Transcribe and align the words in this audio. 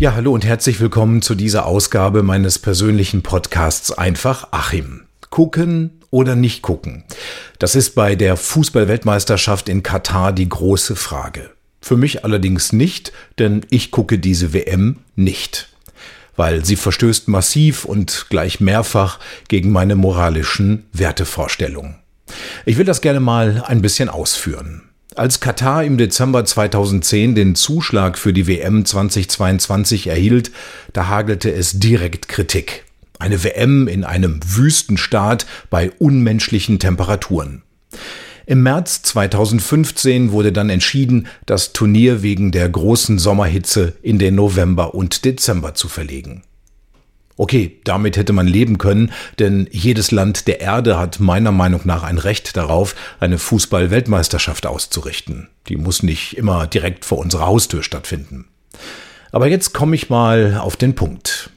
Ja, 0.00 0.14
hallo 0.14 0.32
und 0.32 0.44
herzlich 0.44 0.78
willkommen 0.78 1.22
zu 1.22 1.34
dieser 1.34 1.66
Ausgabe 1.66 2.22
meines 2.22 2.60
persönlichen 2.60 3.24
Podcasts 3.24 3.90
Einfach 3.90 4.46
Achim. 4.52 5.00
Gucken 5.28 5.90
oder 6.10 6.36
nicht 6.36 6.62
gucken? 6.62 7.02
Das 7.58 7.74
ist 7.74 7.96
bei 7.96 8.14
der 8.14 8.36
Fußballweltmeisterschaft 8.36 9.68
in 9.68 9.82
Katar 9.82 10.32
die 10.32 10.48
große 10.48 10.94
Frage. 10.94 11.50
Für 11.80 11.96
mich 11.96 12.24
allerdings 12.24 12.72
nicht, 12.72 13.10
denn 13.40 13.66
ich 13.70 13.90
gucke 13.90 14.20
diese 14.20 14.52
WM 14.52 14.98
nicht, 15.16 15.68
weil 16.36 16.64
sie 16.64 16.76
verstößt 16.76 17.26
massiv 17.26 17.84
und 17.84 18.26
gleich 18.30 18.60
mehrfach 18.60 19.18
gegen 19.48 19.72
meine 19.72 19.96
moralischen 19.96 20.86
Wertevorstellungen. 20.92 21.96
Ich 22.66 22.78
will 22.78 22.84
das 22.84 23.00
gerne 23.00 23.18
mal 23.18 23.64
ein 23.66 23.82
bisschen 23.82 24.10
ausführen. 24.10 24.87
Als 25.18 25.40
Katar 25.40 25.82
im 25.82 25.98
Dezember 25.98 26.44
2010 26.44 27.34
den 27.34 27.56
Zuschlag 27.56 28.16
für 28.16 28.32
die 28.32 28.46
WM 28.46 28.84
2022 28.84 30.06
erhielt, 30.06 30.52
da 30.92 31.08
hagelte 31.08 31.52
es 31.52 31.80
direkt 31.80 32.28
Kritik. 32.28 32.84
Eine 33.18 33.42
WM 33.42 33.88
in 33.88 34.04
einem 34.04 34.38
Wüstenstaat 34.46 35.44
bei 35.70 35.90
unmenschlichen 35.98 36.78
Temperaturen. 36.78 37.62
Im 38.46 38.62
März 38.62 39.02
2015 39.02 40.30
wurde 40.30 40.52
dann 40.52 40.70
entschieden, 40.70 41.26
das 41.46 41.72
Turnier 41.72 42.22
wegen 42.22 42.52
der 42.52 42.68
großen 42.68 43.18
Sommerhitze 43.18 43.94
in 44.02 44.20
den 44.20 44.36
November 44.36 44.94
und 44.94 45.24
Dezember 45.24 45.74
zu 45.74 45.88
verlegen. 45.88 46.44
Okay, 47.38 47.78
damit 47.84 48.16
hätte 48.16 48.32
man 48.32 48.48
leben 48.48 48.78
können, 48.78 49.12
denn 49.38 49.68
jedes 49.70 50.10
Land 50.10 50.48
der 50.48 50.60
Erde 50.60 50.98
hat 50.98 51.20
meiner 51.20 51.52
Meinung 51.52 51.82
nach 51.84 52.02
ein 52.02 52.18
Recht 52.18 52.56
darauf, 52.56 52.96
eine 53.20 53.38
Fußball-Weltmeisterschaft 53.38 54.66
auszurichten. 54.66 55.48
Die 55.68 55.76
muss 55.76 56.02
nicht 56.02 56.36
immer 56.36 56.66
direkt 56.66 57.04
vor 57.04 57.18
unserer 57.18 57.46
Haustür 57.46 57.84
stattfinden. 57.84 58.46
Aber 59.30 59.46
jetzt 59.46 59.72
komme 59.72 59.94
ich 59.94 60.10
mal 60.10 60.58
auf 60.60 60.76
den 60.76 60.96
Punkt. 60.96 61.50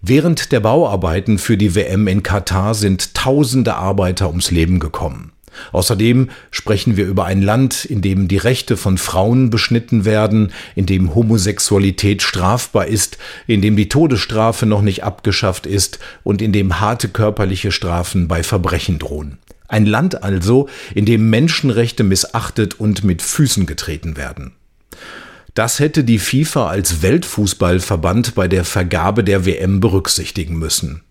Während 0.00 0.52
der 0.52 0.60
Bauarbeiten 0.60 1.38
für 1.38 1.56
die 1.56 1.74
WM 1.74 2.06
in 2.06 2.22
Katar 2.22 2.74
sind 2.74 3.14
tausende 3.14 3.74
Arbeiter 3.74 4.28
ums 4.28 4.52
Leben 4.52 4.78
gekommen. 4.78 5.32
Außerdem 5.72 6.30
sprechen 6.50 6.96
wir 6.96 7.06
über 7.06 7.24
ein 7.24 7.42
Land, 7.42 7.84
in 7.84 8.02
dem 8.02 8.28
die 8.28 8.36
Rechte 8.36 8.76
von 8.76 8.98
Frauen 8.98 9.50
beschnitten 9.50 10.04
werden, 10.04 10.52
in 10.74 10.86
dem 10.86 11.14
Homosexualität 11.14 12.22
strafbar 12.22 12.86
ist, 12.86 13.18
in 13.46 13.62
dem 13.62 13.76
die 13.76 13.88
Todesstrafe 13.88 14.66
noch 14.66 14.82
nicht 14.82 15.04
abgeschafft 15.04 15.66
ist 15.66 15.98
und 16.22 16.42
in 16.42 16.52
dem 16.52 16.80
harte 16.80 17.08
körperliche 17.08 17.72
Strafen 17.72 18.28
bei 18.28 18.42
Verbrechen 18.42 18.98
drohen. 18.98 19.38
Ein 19.68 19.84
Land 19.84 20.22
also, 20.22 20.68
in 20.94 21.04
dem 21.04 21.28
Menschenrechte 21.28 22.02
missachtet 22.02 22.80
und 22.80 23.04
mit 23.04 23.20
Füßen 23.20 23.66
getreten 23.66 24.16
werden. 24.16 24.52
Das 25.54 25.78
hätte 25.78 26.04
die 26.04 26.18
FIFA 26.18 26.68
als 26.68 27.02
Weltfußballverband 27.02 28.34
bei 28.34 28.48
der 28.48 28.64
Vergabe 28.64 29.24
der 29.24 29.44
WM 29.44 29.80
berücksichtigen 29.80 30.58
müssen. 30.58 31.02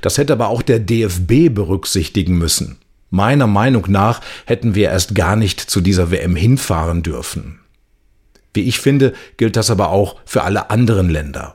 Das 0.00 0.18
hätte 0.18 0.32
aber 0.32 0.48
auch 0.48 0.62
der 0.62 0.80
DFB 0.80 1.48
berücksichtigen 1.54 2.36
müssen. 2.36 2.78
Meiner 3.14 3.46
Meinung 3.46 3.84
nach 3.86 4.20
hätten 4.44 4.74
wir 4.74 4.90
erst 4.90 5.14
gar 5.14 5.36
nicht 5.36 5.60
zu 5.60 5.80
dieser 5.80 6.10
WM 6.10 6.34
hinfahren 6.34 7.04
dürfen. 7.04 7.60
Wie 8.52 8.62
ich 8.62 8.80
finde, 8.80 9.12
gilt 9.36 9.54
das 9.54 9.70
aber 9.70 9.90
auch 9.90 10.16
für 10.24 10.42
alle 10.42 10.68
anderen 10.70 11.08
Länder. 11.08 11.54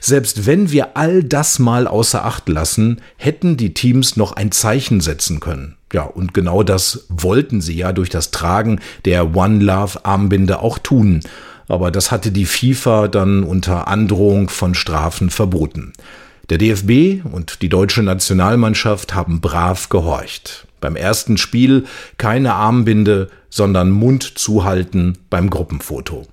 Selbst 0.00 0.46
wenn 0.46 0.72
wir 0.72 0.96
all 0.96 1.22
das 1.22 1.58
mal 1.58 1.86
außer 1.86 2.24
Acht 2.24 2.48
lassen, 2.48 3.02
hätten 3.18 3.58
die 3.58 3.74
Teams 3.74 4.16
noch 4.16 4.32
ein 4.32 4.50
Zeichen 4.50 5.02
setzen 5.02 5.40
können. 5.40 5.76
Ja, 5.92 6.04
und 6.04 6.32
genau 6.32 6.62
das 6.62 7.04
wollten 7.10 7.60
sie 7.60 7.76
ja 7.76 7.92
durch 7.92 8.08
das 8.08 8.30
Tragen 8.30 8.80
der 9.04 9.36
One 9.36 9.62
Love 9.62 10.06
Armbinde 10.06 10.60
auch 10.60 10.78
tun. 10.78 11.20
Aber 11.68 11.90
das 11.90 12.10
hatte 12.10 12.32
die 12.32 12.46
FIFA 12.46 13.08
dann 13.08 13.44
unter 13.44 13.88
Androhung 13.88 14.48
von 14.48 14.74
Strafen 14.74 15.28
verboten. 15.28 15.92
Der 16.48 16.56
DFB 16.56 17.26
und 17.30 17.60
die 17.60 17.68
deutsche 17.68 18.02
Nationalmannschaft 18.02 19.14
haben 19.14 19.42
brav 19.42 19.90
gehorcht. 19.90 20.67
Beim 20.80 20.96
ersten 20.96 21.36
Spiel 21.36 21.84
keine 22.16 22.54
Armbinde, 22.54 23.28
sondern 23.50 23.90
Mund 23.90 24.38
zuhalten 24.38 25.18
beim 25.30 25.50
Gruppenfoto. 25.50 26.26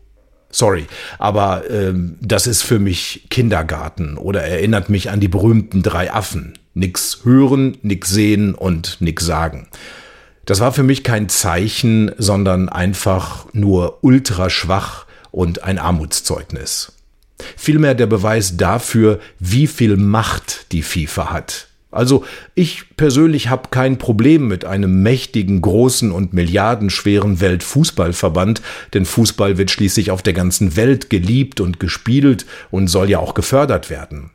Sorry, 0.52 0.86
aber 1.20 1.70
äh, 1.70 1.94
das 2.22 2.48
ist 2.48 2.62
für 2.62 2.80
mich 2.80 3.28
Kindergarten 3.30 4.18
oder 4.18 4.44
erinnert 4.44 4.90
mich 4.90 5.10
an 5.10 5.20
die 5.20 5.28
berühmten 5.28 5.84
drei 5.84 6.14
Affen. 6.14 6.54
Nix 6.74 7.20
hören, 7.24 7.78
nix 7.82 8.10
sehen 8.10 8.56
und 8.56 8.98
nix 9.02 9.26
sagen. 9.26 9.68
Das 10.46 10.60
war 10.60 10.72
für 10.72 10.84
mich 10.84 11.04
kein 11.04 11.28
Zeichen, 11.28 12.12
sondern 12.18 12.70
einfach 12.70 13.48
nur 13.54 14.04
ultra 14.04 14.50
schwach 14.50 15.06
und 15.32 15.64
ein 15.64 15.80
Armutszeugnis. 15.80 16.94
Vielmehr 17.58 17.96
der 17.96 18.06
Beweis 18.06 18.56
dafür, 18.56 19.20
wie 19.40 19.68
viel 19.68 19.98
Macht 19.98 20.72
die 20.72 20.84
FIFA 20.84 21.32
hat. 21.32 21.68
Also 21.96 22.26
ich 22.56 22.98
persönlich 22.98 23.48
habe 23.50 23.70
kein 23.72 23.98
Problem 23.98 24.50
mit 24.50 24.66
einem 24.66 25.02
mächtigen, 25.02 25.62
großen 25.62 26.12
und 26.12 26.34
milliardenschweren 26.34 27.40
Weltfußballverband, 27.40 28.62
denn 28.94 29.06
Fußball 29.06 29.58
wird 29.58 29.72
schließlich 29.72 30.12
auf 30.12 30.22
der 30.22 30.34
ganzen 30.34 30.76
Welt 30.76 31.10
geliebt 31.10 31.62
und 31.62 31.80
gespielt 31.80 32.46
und 32.70 32.88
soll 32.88 33.10
ja 33.10 33.20
auch 33.20 33.34
gefördert 33.34 33.90
werden. 33.90 34.32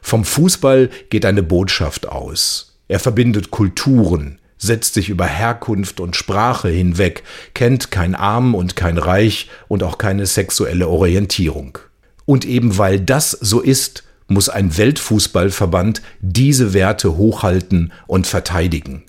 Vom 0.00 0.24
Fußball 0.24 0.88
geht 1.10 1.26
eine 1.26 1.42
Botschaft 1.42 2.08
aus. 2.08 2.78
Er 2.88 2.98
verbindet 2.98 3.50
Kulturen, 3.50 4.38
setzt 4.56 4.94
sich 4.94 5.10
über 5.10 5.26
Herkunft 5.26 6.00
und 6.00 6.16
Sprache 6.16 6.68
hinweg, 6.68 7.24
kennt 7.52 7.90
kein 7.90 8.14
Arm 8.14 8.54
und 8.54 8.74
kein 8.74 8.96
Reich 8.96 9.50
und 9.68 9.82
auch 9.82 9.98
keine 9.98 10.24
sexuelle 10.24 10.88
Orientierung. 10.88 11.76
Und 12.24 12.46
eben 12.46 12.78
weil 12.78 13.00
das 13.00 13.32
so 13.32 13.60
ist, 13.60 14.05
muss 14.28 14.48
ein 14.48 14.76
Weltfußballverband 14.76 16.02
diese 16.20 16.72
Werte 16.74 17.16
hochhalten 17.16 17.92
und 18.06 18.26
verteidigen. 18.26 19.04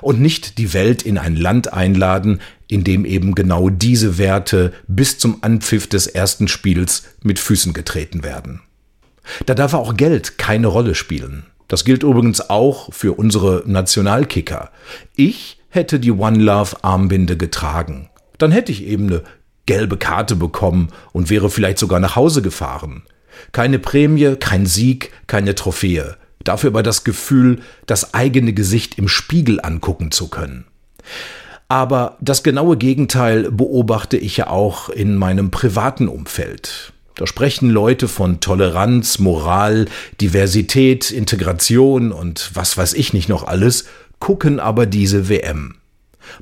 Und 0.00 0.20
nicht 0.20 0.58
die 0.58 0.72
Welt 0.72 1.02
in 1.02 1.16
ein 1.16 1.36
Land 1.36 1.72
einladen, 1.72 2.40
in 2.68 2.82
dem 2.82 3.04
eben 3.04 3.34
genau 3.34 3.68
diese 3.68 4.18
Werte 4.18 4.72
bis 4.88 5.18
zum 5.18 5.42
Anpfiff 5.42 5.86
des 5.86 6.08
ersten 6.08 6.48
Spiels 6.48 7.04
mit 7.22 7.38
Füßen 7.38 7.72
getreten 7.72 8.24
werden. 8.24 8.62
Da 9.46 9.54
darf 9.54 9.74
auch 9.74 9.96
Geld 9.96 10.38
keine 10.38 10.66
Rolle 10.66 10.94
spielen. 10.94 11.44
Das 11.68 11.84
gilt 11.84 12.02
übrigens 12.02 12.48
auch 12.48 12.92
für 12.92 13.18
unsere 13.18 13.62
Nationalkicker. 13.66 14.70
Ich 15.14 15.58
hätte 15.68 15.98
die 15.98 16.12
One 16.12 16.38
Love 16.38 16.76
Armbinde 16.82 17.36
getragen. 17.36 18.08
Dann 18.38 18.52
hätte 18.52 18.72
ich 18.72 18.84
eben 18.84 19.06
eine 19.06 19.22
gelbe 19.66 19.96
Karte 19.96 20.36
bekommen 20.36 20.88
und 21.12 21.28
wäre 21.28 21.50
vielleicht 21.50 21.78
sogar 21.78 21.98
nach 21.98 22.14
Hause 22.14 22.40
gefahren. 22.40 23.02
Keine 23.52 23.78
Prämie, 23.78 24.36
kein 24.36 24.66
Sieg, 24.66 25.12
keine 25.26 25.54
Trophäe. 25.54 26.16
Dafür 26.44 26.70
aber 26.70 26.82
das 26.82 27.04
Gefühl, 27.04 27.60
das 27.86 28.14
eigene 28.14 28.52
Gesicht 28.52 28.98
im 28.98 29.08
Spiegel 29.08 29.60
angucken 29.60 30.12
zu 30.12 30.28
können. 30.28 30.64
Aber 31.68 32.16
das 32.20 32.42
genaue 32.42 32.76
Gegenteil 32.76 33.50
beobachte 33.50 34.16
ich 34.16 34.36
ja 34.36 34.48
auch 34.48 34.88
in 34.88 35.16
meinem 35.16 35.50
privaten 35.50 36.06
Umfeld. 36.06 36.92
Da 37.16 37.26
sprechen 37.26 37.70
Leute 37.70 38.08
von 38.08 38.40
Toleranz, 38.40 39.18
Moral, 39.18 39.86
Diversität, 40.20 41.10
Integration 41.10 42.12
und 42.12 42.50
was 42.54 42.76
weiß 42.76 42.92
ich 42.92 43.12
nicht 43.12 43.28
noch 43.28 43.44
alles, 43.44 43.86
gucken 44.20 44.60
aber 44.60 44.86
diese 44.86 45.28
WM. 45.28 45.76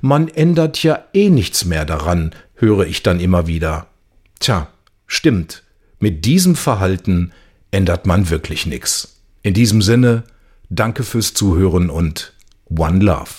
Man 0.01 0.29
ändert 0.29 0.83
ja 0.83 1.05
eh 1.15 1.31
nichts 1.31 1.65
mehr 1.65 1.85
daran, 1.85 2.35
höre 2.57 2.87
ich 2.87 3.03
dann 3.03 3.21
immer 3.21 3.47
wieder. 3.47 3.87
Tja, 4.41 4.69
stimmt. 5.07 5.64
Mit 6.05 6.27
diesem 6.27 6.55
Verhalten 6.55 7.33
ändert 7.71 8.05
man 8.05 8.29
wirklich 8.29 8.67
nichts. 8.67 9.23
In 9.41 9.55
diesem 9.55 9.81
Sinne, 9.81 10.25
danke 10.69 11.03
fürs 11.03 11.33
Zuhören 11.33 11.89
und 11.89 12.35
One 12.69 13.03
Love. 13.03 13.31